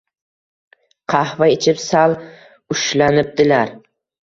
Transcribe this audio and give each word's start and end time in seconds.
Qahva 1.15 1.51
ichib 1.57 1.83
sal 1.85 2.17
ushlanibdilar 2.77 3.79